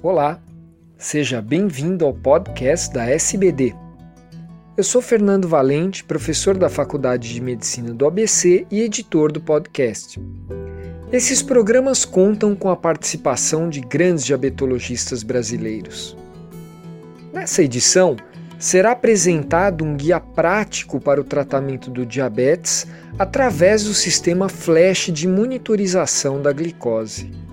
[0.00, 0.40] Olá,
[0.96, 3.74] seja bem-vindo ao podcast da SBD.
[4.76, 10.20] Eu sou Fernando Valente, professor da Faculdade de Medicina do ABC e editor do podcast.
[11.10, 16.16] Esses programas contam com a participação de grandes diabetologistas brasileiros.
[17.32, 18.16] Nessa edição,
[18.56, 22.86] será apresentado um guia prático para o tratamento do diabetes
[23.18, 27.47] através do sistema Flash de monitorização da glicose.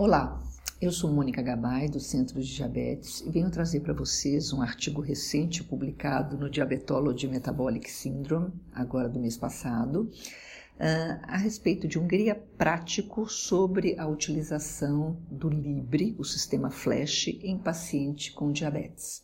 [0.00, 0.42] Olá,
[0.80, 5.02] eu sou Mônica Gabay, do Centro de Diabetes, e venho trazer para vocês um artigo
[5.02, 12.06] recente publicado no Diabetology Metabolic Syndrome, agora do mês passado, uh, a respeito de um
[12.06, 19.22] guia prático sobre a utilização do Libre, o sistema Flash, em paciente com diabetes.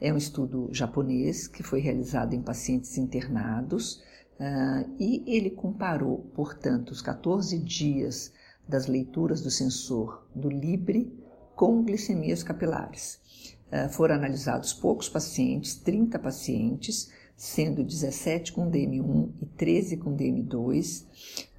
[0.00, 4.02] É um estudo japonês que foi realizado em pacientes internados
[4.40, 8.32] uh, e ele comparou, portanto, os 14 dias
[8.68, 11.12] das leituras do sensor do Libre
[11.56, 13.20] com glicemias capilares.
[13.72, 21.04] Uh, foram analisados poucos pacientes, 30 pacientes, sendo 17 com DM1 e 13 com DM2,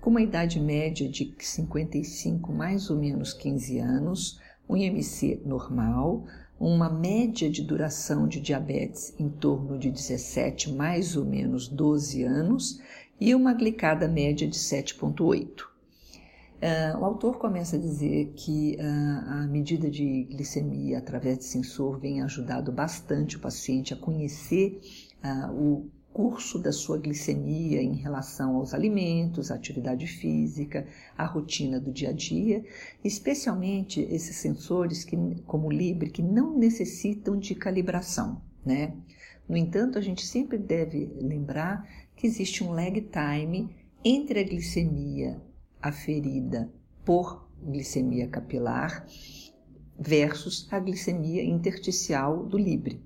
[0.01, 6.25] com uma idade média de 55 mais ou menos 15 anos, um IMC normal,
[6.59, 12.81] uma média de duração de diabetes em torno de 17 mais ou menos 12 anos
[13.19, 15.68] e uma glicada média de 7,8.
[16.61, 21.97] Uh, o autor começa a dizer que uh, a medida de glicemia através de sensor
[21.97, 24.81] vem ajudado bastante o paciente a conhecer
[25.23, 30.85] uh, o curso da sua glicemia em relação aos alimentos, à atividade física,
[31.17, 32.61] à rotina do dia a dia,
[33.05, 38.97] especialmente esses sensores que, como o Libre, que não necessitam de calibração, né?
[39.47, 43.73] No entanto, a gente sempre deve lembrar que existe um lag time
[44.03, 45.48] entre a glicemia
[45.81, 46.71] aferida
[47.05, 49.05] por glicemia capilar
[49.97, 53.03] versus a glicemia intersticial do Libre.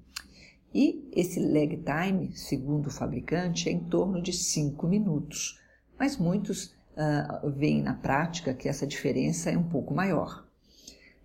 [0.74, 5.60] E esse lag time, segundo o fabricante, é em torno de 5 minutos,
[6.00, 10.48] mas muitos uh, veem na prática que essa diferença é um pouco maior.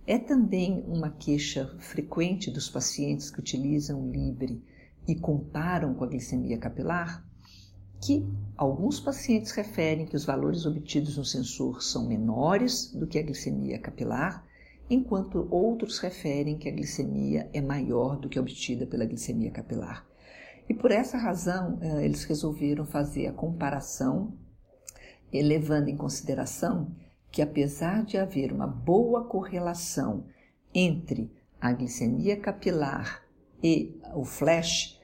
[0.07, 4.63] É também uma queixa frequente dos pacientes que utilizam o Libre
[5.07, 7.28] e comparam com a glicemia capilar
[8.01, 8.27] que
[8.57, 13.79] alguns pacientes referem que os valores obtidos no sensor são menores do que a glicemia
[13.79, 14.45] capilar,
[14.91, 20.07] enquanto outros referem que a glicemia é maior do que obtida pela glicemia capilar.
[20.69, 24.35] E por essa razão, eh, eles resolveram fazer a comparação,
[25.33, 26.95] levando em consideração
[27.31, 30.25] que, apesar de haver uma boa correlação
[30.75, 33.23] entre a glicemia capilar
[33.63, 34.98] e o flash,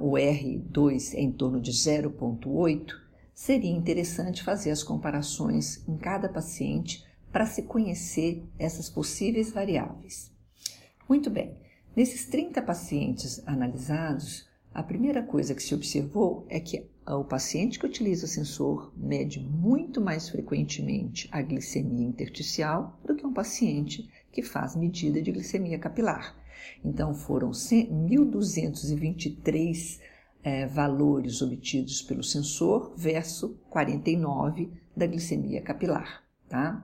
[0.00, 2.94] o R2 é em torno de 0,8,
[3.34, 10.32] seria interessante fazer as comparações em cada paciente para se conhecer essas possíveis variáveis.
[11.08, 11.56] Muito bem,
[11.94, 17.86] nesses 30 pacientes analisados, a primeira coisa que se observou é que o paciente que
[17.86, 24.42] utiliza o sensor mede muito mais frequentemente a glicemia intersticial do que um paciente que
[24.42, 26.36] faz medida de glicemia capilar.
[26.84, 30.00] Então foram 1.223
[30.42, 36.82] é, valores obtidos pelo sensor versus 49 da glicemia capilar, tá?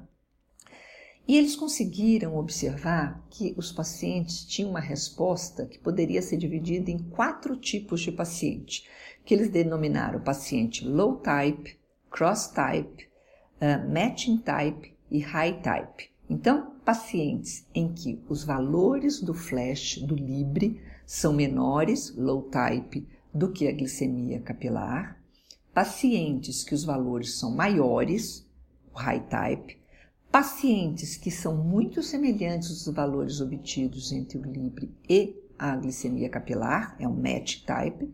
[1.26, 6.98] E eles conseguiram observar que os pacientes tinham uma resposta que poderia ser dividida em
[6.98, 8.88] quatro tipos de paciente,
[9.24, 11.78] que eles denominaram paciente low type,
[12.10, 13.08] cross type,
[13.60, 16.10] uh, matching type e high type.
[16.28, 23.50] Então, pacientes em que os valores do flash do Libre são menores, low type, do
[23.50, 25.18] que a glicemia capilar,
[25.72, 28.46] pacientes que os valores são maiores,
[28.94, 29.78] high type,
[30.30, 36.96] pacientes que são muito semelhantes aos valores obtidos entre o Libre e a glicemia capilar,
[36.98, 38.12] é um match type,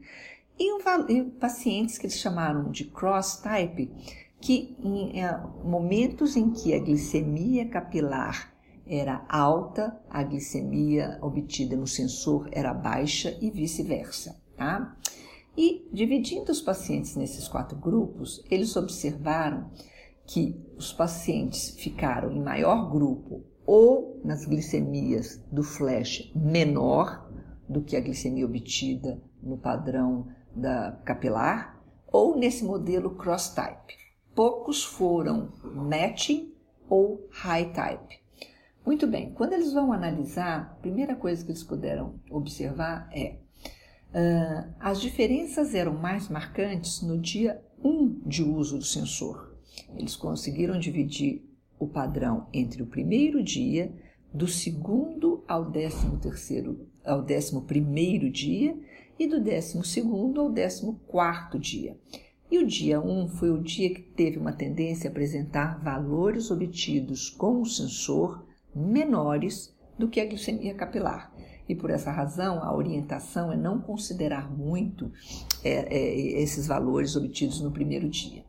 [0.58, 0.78] e, um,
[1.08, 3.90] e pacientes que eles chamaram de cross type,
[4.40, 8.52] que em é, momentos em que a glicemia capilar
[8.88, 14.96] era alta, a glicemia obtida no sensor era baixa e vice-versa, tá?
[15.56, 19.70] E dividindo os pacientes nesses quatro grupos, eles observaram
[20.26, 27.28] que os pacientes ficaram em maior grupo ou nas glicemias do flash menor
[27.68, 31.78] do que a glicemia obtida no padrão da capilar,
[32.10, 34.08] ou nesse modelo cross type
[34.38, 36.54] poucos foram matching
[36.88, 38.20] ou high type.
[38.88, 43.36] Muito bem, quando eles vão analisar, a primeira coisa que eles puderam observar é
[44.14, 49.54] uh, as diferenças eram mais marcantes no dia 1 de uso do sensor.
[49.94, 51.44] Eles conseguiram dividir
[51.78, 53.92] o padrão entre o primeiro dia,
[54.32, 58.74] do segundo ao décimo terceiro, ao décimo primeiro dia
[59.18, 61.94] e do décimo segundo ao décimo quarto dia.
[62.50, 67.28] E o dia 1 foi o dia que teve uma tendência a apresentar valores obtidos
[67.28, 68.47] com o sensor
[68.78, 71.32] menores do que a glicemia capilar.
[71.68, 75.12] E por essa razão, a orientação é não considerar muito
[75.62, 78.44] é, é, esses valores obtidos no primeiro dia.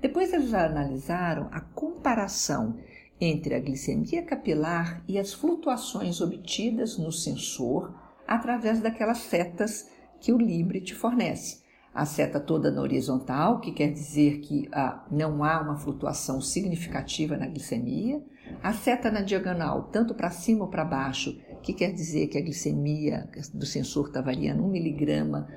[0.00, 2.78] Depois eles analisaram a comparação
[3.20, 7.94] entre a glicemia capilar e as flutuações obtidas no sensor
[8.26, 9.90] através daquelas setas
[10.20, 11.60] que o Libre te fornece.
[11.92, 17.36] A seta toda na horizontal, que quer dizer que ah, não há uma flutuação significativa
[17.36, 18.22] na glicemia.
[18.62, 22.40] A seta na diagonal, tanto para cima ou para baixo, que quer dizer que a
[22.40, 25.48] glicemia do sensor está variando 1 miligrama,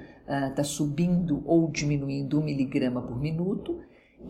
[0.50, 3.79] está uh, subindo ou diminuindo 1 miligrama por minuto,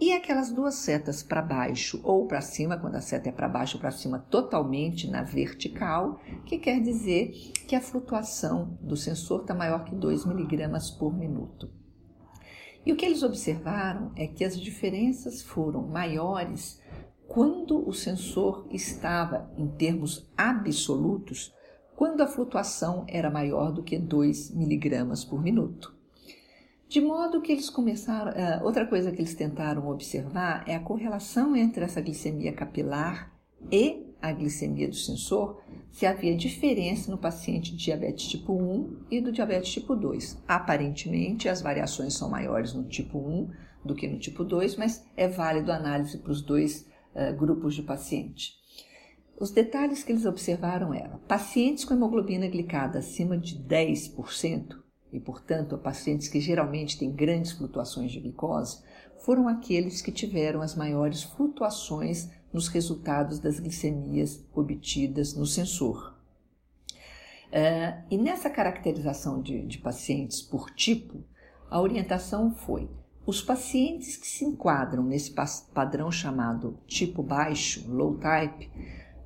[0.01, 3.77] e aquelas duas setas para baixo ou para cima, quando a seta é para baixo
[3.77, 7.31] ou para cima, totalmente na vertical, que quer dizer
[7.67, 11.69] que a flutuação do sensor está maior que 2 miligramas por minuto.
[12.85, 16.81] E o que eles observaram é que as diferenças foram maiores
[17.27, 21.53] quando o sensor estava, em termos absolutos,
[21.95, 25.95] quando a flutuação era maior do que 2 miligramas por minuto.
[26.87, 28.31] De modo que eles começaram.
[28.31, 33.33] Uh, outra coisa que eles tentaram observar é a correlação entre essa glicemia capilar
[33.71, 35.61] e a glicemia do sensor,
[35.91, 40.41] se havia diferença no paciente de diabetes tipo 1 e do diabetes tipo 2.
[40.47, 43.49] Aparentemente, as variações são maiores no tipo 1
[43.83, 47.75] do que no tipo 2, mas é válido a análise para os dois uh, grupos
[47.75, 48.53] de paciente.
[49.37, 54.67] Os detalhes que eles observaram eram pacientes com hemoglobina glicada acima de 10%,
[55.11, 58.81] e portanto pacientes que geralmente têm grandes flutuações de glicose,
[59.25, 66.15] foram aqueles que tiveram as maiores flutuações nos resultados das glicemias obtidas no sensor.
[67.49, 71.23] Uh, e nessa caracterização de, de pacientes por tipo,
[71.69, 72.89] a orientação foi
[73.25, 75.33] os pacientes que se enquadram nesse
[75.73, 78.69] padrão chamado tipo baixo, low type,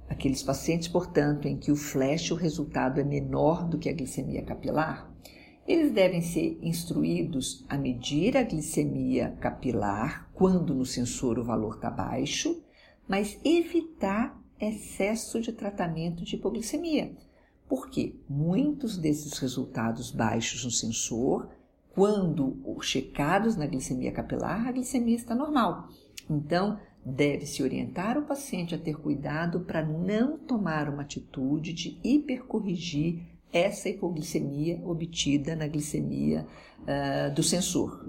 [0.10, 4.42] Aqueles pacientes, portanto, em que o flash, o resultado é menor do que a glicemia
[4.42, 5.12] capilar,
[5.68, 11.90] eles devem ser instruídos a medir a glicemia capilar quando no sensor o valor está
[11.90, 12.64] baixo,
[13.08, 17.16] mas evitar excesso de tratamento de hipoglicemia.
[17.68, 21.50] Porque muitos desses resultados baixos no sensor,
[21.94, 25.90] quando checados na glicemia capilar, a glicemia está normal.
[26.30, 33.22] Então, Deve-se orientar o paciente a ter cuidado para não tomar uma atitude de hipercorrigir
[33.52, 36.46] essa hipoglicemia obtida na glicemia
[36.82, 38.06] uh, do sensor.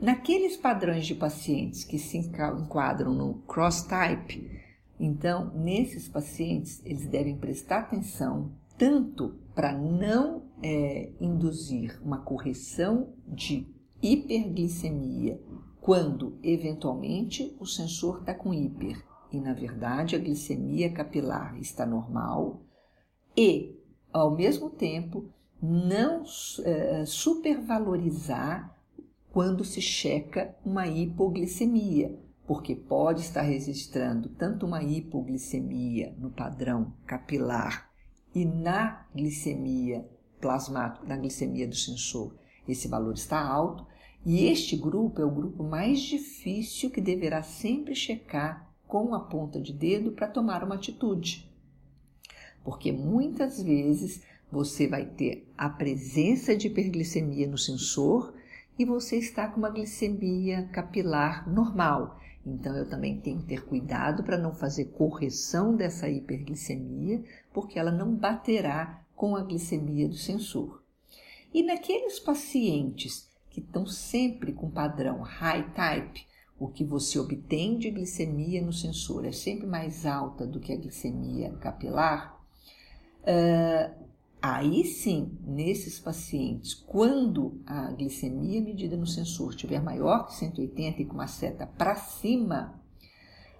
[0.00, 4.60] Naqueles padrões de pacientes que se enquadram no cross-type,
[4.98, 13.66] então, nesses pacientes, eles devem prestar atenção tanto para não é, induzir uma correção de
[14.02, 15.40] hiperglicemia
[15.80, 19.04] quando eventualmente o sensor está com hiper.
[19.32, 22.62] E na verdade a glicemia capilar está normal
[23.36, 23.78] e
[24.12, 25.26] ao mesmo tempo
[25.62, 26.24] não
[26.64, 28.76] é, supervalorizar
[29.32, 37.90] quando se checa uma hipoglicemia, porque pode estar registrando tanto uma hipoglicemia no padrão capilar
[38.34, 40.08] e na glicemia
[40.40, 42.34] plasmática, na glicemia do sensor,
[42.66, 43.86] esse valor está alto,
[44.24, 49.60] e este grupo é o grupo mais difícil que deverá sempre checar com a ponta
[49.60, 51.48] de dedo para tomar uma atitude.
[52.62, 58.34] Porque muitas vezes você vai ter a presença de hiperglicemia no sensor
[58.78, 62.18] e você está com uma glicemia capilar normal.
[62.44, 67.22] Então eu também tenho que ter cuidado para não fazer correção dessa hiperglicemia,
[67.52, 70.82] porque ela não baterá com a glicemia do sensor.
[71.52, 76.26] E naqueles pacientes que estão sempre com padrão high type,
[76.58, 80.76] o que você obtém de glicemia no sensor é sempre mais alta do que a
[80.76, 82.38] glicemia capilar,
[83.22, 84.04] uh,
[84.40, 91.04] aí sim, nesses pacientes, quando a glicemia medida no sensor estiver maior que 180 e
[91.04, 92.80] com uma seta para cima,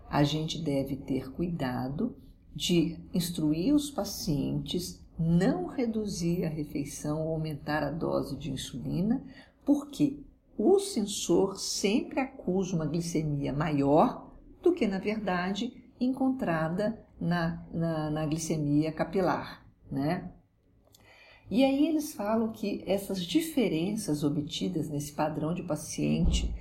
[0.08, 2.16] a gente deve ter cuidado
[2.54, 9.22] de instruir os pacientes não reduzir a refeição ou aumentar a dose de insulina,
[9.64, 10.18] porque
[10.56, 18.26] o sensor sempre acusa uma glicemia maior do que, na verdade, encontrada na, na, na
[18.26, 20.30] glicemia capilar, né?
[21.50, 26.54] E aí eles falam que essas diferenças obtidas nesse padrão de paciente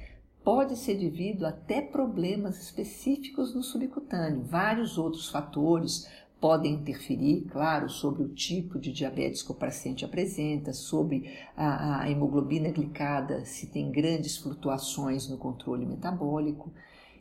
[0.44, 4.42] pode ser devido até problemas específicos no subcutâneo.
[4.42, 6.10] Vários outros fatores
[6.42, 12.10] podem interferir, claro, sobre o tipo de diabetes que o paciente apresenta, sobre a, a
[12.10, 16.72] hemoglobina glicada, se tem grandes flutuações no controle metabólico.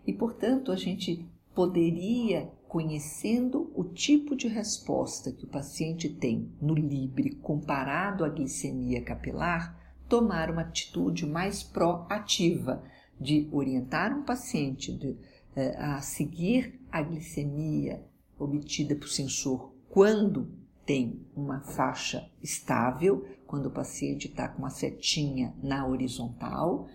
[0.06, 6.74] E, portanto, a gente poderia, conhecendo o tipo de resposta que o paciente tem no
[6.74, 12.84] Libre comparado à glicemia capilar, tomar uma atitude mais proativa
[13.18, 15.16] de orientar um paciente de,
[15.56, 18.04] eh, a seguir a glicemia
[18.38, 20.48] obtida por sensor quando
[20.84, 26.86] tem uma faixa estável, quando o paciente está com uma setinha na horizontal,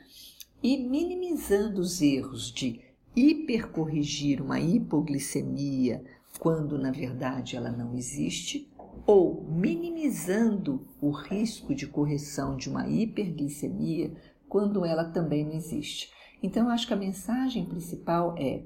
[0.61, 2.79] e minimizando os erros de
[3.15, 6.03] hipercorrigir uma hipoglicemia
[6.39, 8.71] quando na verdade ela não existe,
[9.05, 14.13] ou minimizando o risco de correção de uma hiperglicemia
[14.47, 16.11] quando ela também não existe.
[16.41, 18.63] Então, eu acho que a mensagem principal é: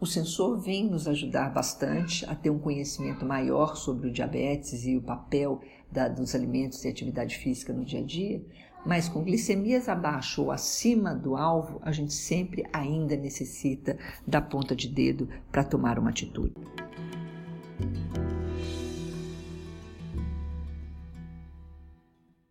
[0.00, 4.96] o sensor vem nos ajudar bastante a ter um conhecimento maior sobre o diabetes e
[4.96, 5.60] o papel
[5.90, 8.44] da, dos alimentos e atividade física no dia a dia,
[8.84, 14.76] mas com glicemias abaixo ou acima do alvo, a gente sempre ainda necessita da ponta
[14.76, 16.54] de dedo para tomar uma atitude.